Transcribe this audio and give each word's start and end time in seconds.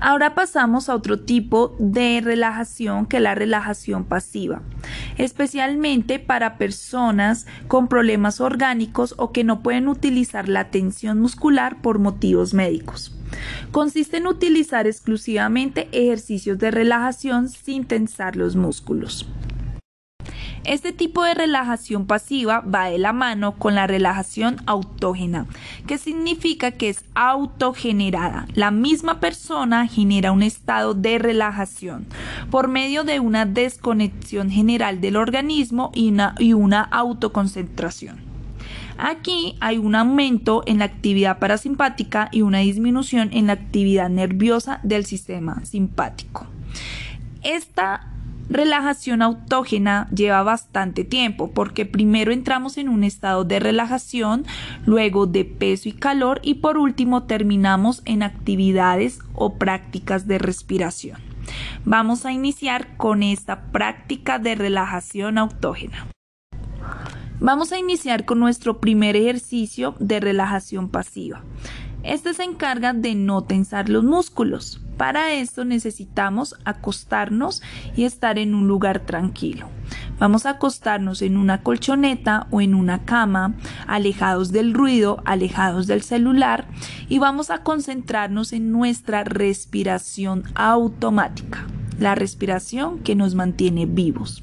Ahora 0.00 0.34
pasamos 0.34 0.88
a 0.88 0.94
otro 0.94 1.20
tipo 1.20 1.76
de 1.78 2.20
relajación 2.22 3.06
que 3.06 3.16
es 3.16 3.22
la 3.22 3.34
relajación 3.34 4.04
pasiva, 4.04 4.62
especialmente 5.16 6.18
para 6.18 6.58
personas 6.58 7.46
con 7.66 7.88
problemas 7.88 8.40
orgánicos 8.40 9.14
o 9.18 9.32
que 9.32 9.44
no 9.44 9.62
pueden 9.62 9.88
utilizar 9.88 10.48
la 10.48 10.70
tensión 10.70 11.20
muscular 11.20 11.80
por 11.82 11.98
motivos 11.98 12.54
médicos. 12.54 13.14
Consiste 13.72 14.18
en 14.18 14.26
utilizar 14.26 14.86
exclusivamente 14.86 15.88
ejercicios 15.92 16.58
de 16.58 16.70
relajación 16.70 17.48
sin 17.48 17.84
tensar 17.84 18.36
los 18.36 18.56
músculos. 18.56 19.28
Este 20.64 20.92
tipo 20.92 21.22
de 21.22 21.34
relajación 21.34 22.06
pasiva 22.06 22.60
va 22.60 22.86
de 22.86 22.98
la 22.98 23.12
mano 23.12 23.56
con 23.56 23.74
la 23.74 23.86
relajación 23.86 24.56
autógena, 24.66 25.46
que 25.86 25.98
significa 25.98 26.72
que 26.72 26.88
es 26.88 27.04
autogenerada. 27.14 28.46
La 28.54 28.70
misma 28.70 29.20
persona 29.20 29.86
genera 29.86 30.32
un 30.32 30.42
estado 30.42 30.94
de 30.94 31.18
relajación 31.18 32.06
por 32.50 32.68
medio 32.68 33.04
de 33.04 33.20
una 33.20 33.46
desconexión 33.46 34.50
general 34.50 35.00
del 35.00 35.16
organismo 35.16 35.90
y 35.94 36.52
una, 36.52 36.82
autoconcentración. 36.82 38.20
Aquí 38.98 39.56
hay 39.60 39.78
un 39.78 39.94
aumento 39.94 40.64
en 40.66 40.80
la 40.80 40.86
actividad 40.86 41.38
parasimpática 41.38 42.28
y 42.32 42.42
una 42.42 42.58
disminución 42.58 43.30
en 43.32 43.46
la 43.46 43.52
actividad 43.52 44.10
nerviosa 44.10 44.80
del 44.82 45.06
sistema 45.06 45.64
simpático. 45.64 46.46
Esta 47.42 48.17
relajación 48.48 49.22
autógena 49.22 50.08
lleva 50.14 50.42
bastante 50.42 51.04
tiempo 51.04 51.50
porque 51.52 51.86
primero 51.86 52.32
entramos 52.32 52.78
en 52.78 52.88
un 52.88 53.04
estado 53.04 53.44
de 53.44 53.60
relajación, 53.60 54.44
luego 54.86 55.26
de 55.26 55.44
peso 55.44 55.88
y 55.88 55.92
calor 55.92 56.40
y 56.42 56.54
por 56.54 56.78
último 56.78 57.24
terminamos 57.24 58.02
en 58.04 58.22
actividades 58.22 59.20
o 59.34 59.54
prácticas 59.54 60.26
de 60.26 60.38
respiración. 60.38 61.18
Vamos 61.84 62.26
a 62.26 62.32
iniciar 62.32 62.96
con 62.96 63.22
esta 63.22 63.72
práctica 63.72 64.38
de 64.38 64.54
relajación 64.54 65.38
autógena. 65.38 66.06
Vamos 67.40 67.72
a 67.72 67.78
iniciar 67.78 68.24
con 68.24 68.40
nuestro 68.40 68.80
primer 68.80 69.14
ejercicio 69.14 69.94
de 70.00 70.18
relajación 70.18 70.88
pasiva. 70.88 71.44
Este 72.08 72.32
se 72.32 72.42
encarga 72.42 72.94
de 72.94 73.14
no 73.14 73.44
tensar 73.44 73.90
los 73.90 74.02
músculos. 74.02 74.80
Para 74.96 75.34
esto 75.34 75.66
necesitamos 75.66 76.54
acostarnos 76.64 77.60
y 77.96 78.04
estar 78.04 78.38
en 78.38 78.54
un 78.54 78.66
lugar 78.66 79.00
tranquilo. 79.00 79.68
Vamos 80.18 80.46
a 80.46 80.52
acostarnos 80.52 81.20
en 81.20 81.36
una 81.36 81.62
colchoneta 81.62 82.46
o 82.50 82.62
en 82.62 82.74
una 82.74 83.04
cama, 83.04 83.56
alejados 83.86 84.52
del 84.52 84.72
ruido, 84.72 85.22
alejados 85.26 85.86
del 85.86 86.00
celular 86.00 86.66
y 87.10 87.18
vamos 87.18 87.50
a 87.50 87.62
concentrarnos 87.62 88.54
en 88.54 88.72
nuestra 88.72 89.22
respiración 89.22 90.44
automática, 90.54 91.66
la 91.98 92.14
respiración 92.14 93.00
que 93.00 93.16
nos 93.16 93.34
mantiene 93.34 93.84
vivos. 93.84 94.42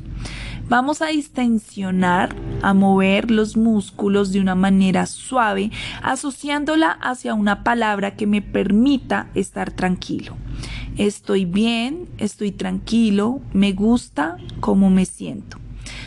Vamos 0.67 1.03
a 1.03 1.07
distensionar, 1.07 2.35
a 2.63 2.73
mover 2.73 3.29
los 3.29 3.55
músculos 3.55 4.31
de 4.31 4.39
una 4.39 4.55
manera 4.55 5.05
suave, 5.05 5.69
asociándola 6.01 6.89
hacia 6.89 7.35
una 7.35 7.63
palabra 7.63 8.15
que 8.15 8.25
me 8.25 8.41
permita 8.41 9.29
estar 9.35 9.71
tranquilo. 9.71 10.35
Estoy 10.97 11.45
bien, 11.45 12.09
estoy 12.17 12.51
tranquilo, 12.51 13.41
me 13.53 13.73
gusta, 13.73 14.37
cómo 14.59 14.89
me 14.89 15.05
siento. 15.05 15.59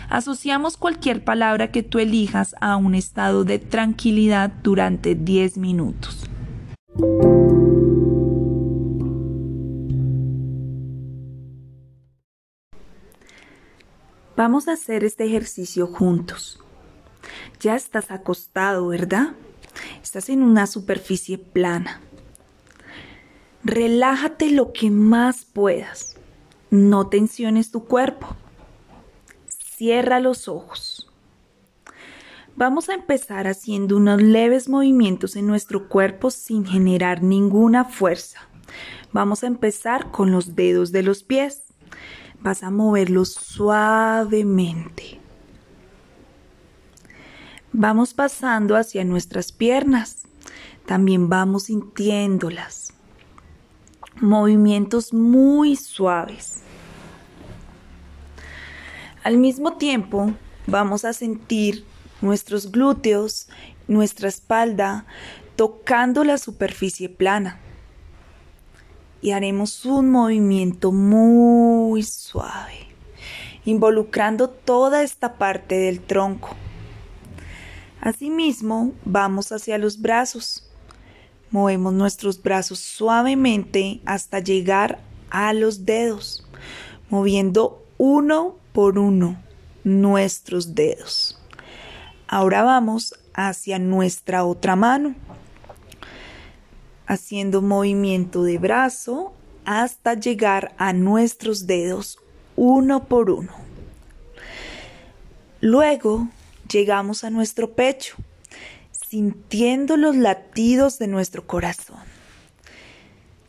Asociamos 0.09 0.77
cualquier 0.77 1.23
palabra 1.23 1.70
que 1.70 1.84
tú 1.84 2.01
elijas 2.01 2.56
a 2.61 2.77
un 2.77 2.97
estado 2.97 3.45
de 3.45 3.61
tranquilidad 3.61 4.51
durante 4.64 5.14
10 5.14 5.59
minutos. 5.59 6.29
Vamos 14.39 14.69
a 14.69 14.75
hacer 14.75 15.03
este 15.03 15.25
ejercicio 15.25 15.89
juntos. 15.89 16.61
Ya 17.58 17.74
estás 17.74 18.13
acostado, 18.13 18.86
¿verdad? 18.86 19.30
Estás 20.01 20.29
en 20.29 20.45
una 20.45 20.68
superficie 20.68 21.39
plana. 21.39 22.01
Relájate 23.64 24.52
lo 24.52 24.73
que 24.73 24.92
más 24.92 25.45
puedas. 25.45 26.14
No 26.70 27.08
tensiones 27.08 27.73
tu 27.73 27.86
cuerpo. 27.86 28.36
Cierra 29.48 30.20
los 30.20 30.46
ojos. 30.46 31.11
Vamos 32.55 32.90
a 32.90 32.95
empezar 32.95 33.48
haciendo 33.48 33.96
unos 33.96 34.23
leves 34.23 34.68
movimientos 34.68 35.34
en 35.34 35.48
nuestro 35.48 35.89
cuerpo 35.89 36.30
sin 36.30 36.64
generar 36.64 37.24
ninguna 37.24 37.84
fuerza. 37.84 38.39
Vamos 39.11 39.42
a 39.42 39.48
empezar 39.48 40.13
con 40.13 40.30
los 40.30 40.55
dedos 40.55 40.92
de 40.92 41.02
los 41.02 41.24
pies 41.24 41.68
vas 42.41 42.63
a 42.63 42.71
moverlos 42.71 43.33
suavemente. 43.33 45.21
Vamos 47.73 48.15
pasando 48.15 48.77
hacia 48.77 49.05
nuestras 49.05 49.53
piernas. 49.53 50.25
También 50.87 51.29
vamos 51.29 51.65
sintiéndolas. 51.65 52.93
Movimientos 54.21 55.13
muy 55.13 55.77
suaves. 55.77 56.63
Al 59.23 59.37
mismo 59.37 59.77
tiempo, 59.77 60.33
vamos 60.67 61.05
a 61.05 61.13
sentir 61.13 61.85
nuestros 62.23 62.73
glúteos, 62.73 63.49
nuestra 63.87 64.29
espalda, 64.29 65.07
tocando 65.57 66.25
la 66.25 66.39
superficie 66.39 67.09
plana 67.09 67.61
y 69.20 69.33
haremos 69.33 69.84
un 69.84 70.11
movimiento 70.11 70.92
muy 70.92 72.02
suave, 72.02 72.86
involucrando 73.64 74.48
toda 74.48 75.02
esta 75.02 75.34
parte 75.34 75.77
del 75.77 76.01
tronco. 76.01 76.51
Asimismo, 78.01 78.92
vamos 79.05 79.51
hacia 79.51 79.78
los 79.78 80.01
brazos. 80.01 80.68
Movemos 81.51 81.92
nuestros 81.92 82.40
brazos 82.42 82.78
suavemente 82.78 84.01
hasta 84.05 84.39
llegar 84.39 85.01
a 85.30 85.52
los 85.52 85.84
dedos, 85.84 86.46
moviendo 87.11 87.84
uno 87.96 88.57
por 88.73 88.98
uno 88.98 89.42
nuestros 89.83 90.74
dedos. 90.74 91.40
Ahora 92.28 92.62
vamos 92.62 93.14
hacia 93.34 93.78
nuestra 93.78 94.45
otra 94.45 94.77
mano 94.77 95.14
haciendo 97.08 97.63
movimiento 97.63 98.45
de 98.45 98.58
brazo 98.58 99.33
hasta 99.64 100.14
llegar 100.14 100.74
a 100.77 100.92
nuestros 100.92 101.67
dedos 101.67 102.19
uno 102.55 103.05
por 103.05 103.30
uno. 103.30 103.52
Luego 105.61 106.29
llegamos 106.70 107.24
a 107.24 107.30
nuestro 107.30 107.73
pecho, 107.73 108.14
sintiendo 108.92 109.96
los 109.96 110.17
latidos 110.17 110.98
de 110.98 111.08
nuestro 111.08 111.46
corazón. 111.46 112.02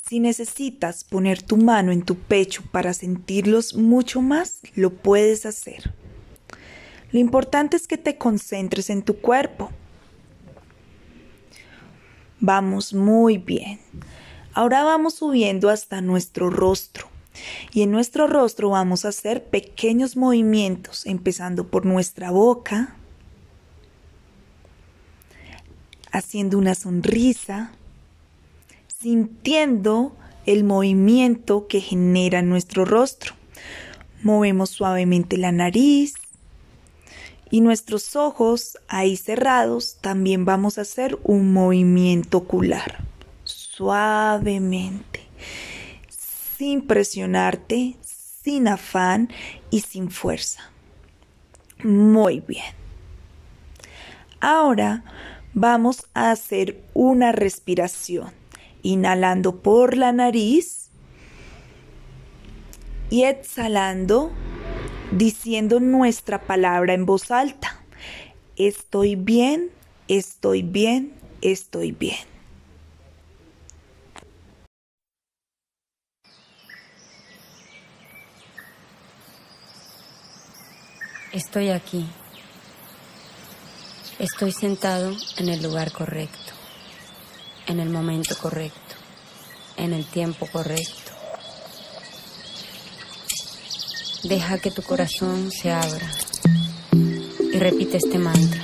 Si 0.07 0.19
necesitas 0.19 1.03
poner 1.03 1.41
tu 1.41 1.57
mano 1.57 1.91
en 1.91 2.01
tu 2.01 2.15
pecho 2.15 2.63
para 2.71 2.93
sentirlos 2.93 3.75
mucho 3.75 4.21
más, 4.21 4.61
lo 4.73 4.91
puedes 4.91 5.45
hacer. 5.45 5.93
Lo 7.11 7.19
importante 7.19 7.75
es 7.75 7.87
que 7.87 7.97
te 7.97 8.17
concentres 8.17 8.89
en 8.89 9.03
tu 9.03 9.17
cuerpo 9.17 9.69
Vamos 12.39 12.93
muy 12.93 13.37
bien. 13.37 13.79
Ahora 14.53 14.83
vamos 14.83 15.15
subiendo 15.15 15.69
hasta 15.69 16.01
nuestro 16.01 16.49
rostro. 16.49 17.07
Y 17.71 17.83
en 17.83 17.91
nuestro 17.91 18.27
rostro 18.27 18.69
vamos 18.69 19.05
a 19.05 19.09
hacer 19.09 19.45
pequeños 19.45 20.17
movimientos, 20.17 21.05
empezando 21.05 21.67
por 21.67 21.85
nuestra 21.85 22.31
boca, 22.31 22.95
haciendo 26.11 26.57
una 26.57 26.75
sonrisa, 26.75 27.71
sintiendo 28.87 30.15
el 30.45 30.63
movimiento 30.63 31.67
que 31.67 31.81
genera 31.81 32.41
nuestro 32.41 32.85
rostro. 32.85 33.33
Movemos 34.23 34.69
suavemente 34.71 35.37
la 35.37 35.51
nariz, 35.51 36.15
y 37.51 37.61
nuestros 37.61 38.15
ojos 38.15 38.77
ahí 38.87 39.17
cerrados 39.17 39.97
también 40.01 40.45
vamos 40.45 40.77
a 40.77 40.81
hacer 40.81 41.17
un 41.23 41.53
movimiento 41.53 42.39
ocular 42.39 43.03
suavemente 43.43 45.21
sin 46.57 46.85
presionarte 46.85 47.95
sin 48.41 48.67
afán 48.67 49.29
y 49.69 49.81
sin 49.81 50.09
fuerza. 50.09 50.71
Muy 51.83 52.39
bien. 52.41 52.73
Ahora 54.39 55.03
vamos 55.53 56.07
a 56.13 56.31
hacer 56.31 56.81
una 56.93 57.31
respiración 57.31 58.31
inhalando 58.81 59.61
por 59.61 59.97
la 59.97 60.11
nariz 60.11 60.89
y 63.09 63.23
exhalando 63.23 64.31
diciendo 65.11 65.79
nuestra 65.79 66.41
palabra 66.41 66.93
en 66.93 67.05
voz 67.05 67.31
alta. 67.31 67.81
Estoy 68.55 69.15
bien, 69.15 69.69
estoy 70.07 70.61
bien, 70.61 71.13
estoy 71.41 71.91
bien. 71.91 72.17
Estoy 81.31 81.69
aquí. 81.69 82.07
Estoy 84.17 84.51
sentado 84.51 85.15
en 85.37 85.47
el 85.47 85.63
lugar 85.63 85.93
correcto, 85.93 86.53
en 87.67 87.79
el 87.79 87.89
momento 87.89 88.35
correcto, 88.37 88.95
en 89.77 89.93
el 89.93 90.05
tiempo 90.05 90.45
correcto. 90.51 91.18
Deja 94.23 94.57
que 94.57 94.69
tu 94.69 94.81
corazón 94.81 95.49
se 95.49 95.71
abra 95.71 96.11
y 97.53 97.57
repite 97.57 97.97
este 97.97 98.19
mantra. 98.19 98.61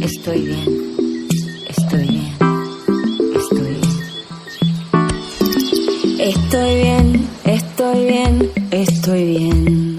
Estoy 0.00 0.40
bien, 0.42 1.28
estoy 1.68 2.08
bien, 2.08 2.36
estoy 3.36 3.68
bien. 3.68 4.02
Estoy 6.20 6.74
bien, 6.76 7.28
estoy 7.44 8.06
bien, 8.06 8.52
estoy 8.70 9.24
bien. 9.24 9.96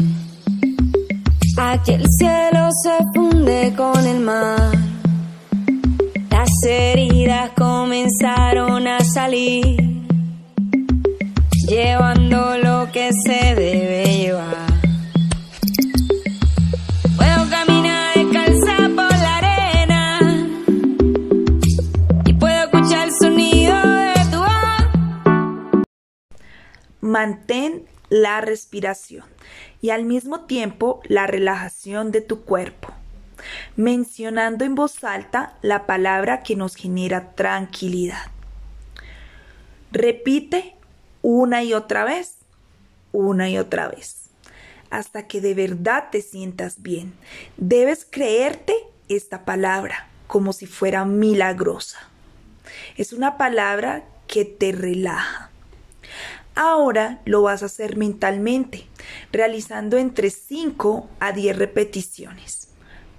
Aquí 1.58 1.92
el 1.92 2.06
cielo 2.18 2.70
se 2.84 2.98
funde 3.14 3.74
con 3.76 4.08
el 4.08 4.20
mar. 4.22 4.72
Las 6.32 6.50
heridas 6.66 7.52
comenzaron 7.58 8.88
a 8.88 9.00
salir, 9.02 9.76
llevando 11.68 12.58
lo 12.58 12.92
que 12.92 13.10
se 13.26 13.56
debe 13.56 14.03
Mantén 27.14 27.86
la 28.10 28.42
respiración 28.42 29.24
y 29.82 29.92
al 29.92 30.04
mismo 30.04 30.46
tiempo 30.46 31.00
la 31.06 31.28
relajación 31.28 32.12
de 32.12 32.22
tu 32.22 32.42
cuerpo, 32.42 32.92
mencionando 33.76 34.66
en 34.66 34.74
voz 34.74 35.04
alta 35.04 35.56
la 35.62 35.86
palabra 35.86 36.42
que 36.42 36.56
nos 36.56 36.74
genera 36.74 37.36
tranquilidad. 37.36 38.32
Repite 39.92 40.74
una 41.22 41.62
y 41.62 41.76
otra 41.76 42.04
vez, 42.04 42.38
una 43.12 43.48
y 43.48 43.60
otra 43.60 43.90
vez, 43.90 44.32
hasta 44.90 45.28
que 45.28 45.40
de 45.40 45.54
verdad 45.54 46.06
te 46.12 46.24
sientas 46.24 46.82
bien. 46.82 47.14
Debes 47.58 48.08
creerte 48.10 48.74
esta 49.08 49.46
palabra 49.46 50.08
como 50.26 50.52
si 50.52 50.66
fuera 50.66 51.06
milagrosa. 51.06 52.00
Es 52.98 53.14
una 53.14 53.38
palabra 53.38 54.04
que 54.26 54.46
te 54.46 54.72
relaja 54.72 55.53
Ahora 56.56 57.22
lo 57.26 57.42
vas 57.42 57.64
a 57.64 57.66
hacer 57.66 57.98
mentalmente, 57.98 58.88
realizando 59.32 59.98
entre 59.98 60.30
5 60.30 61.10
a 61.20 61.32
10 61.32 61.58
repeticiones 61.58 62.68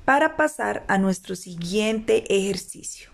para 0.04 0.36
pasar 0.36 0.84
a 0.86 0.98
nuestro 0.98 1.34
siguiente 1.34 2.24
ejercicio. 2.34 3.13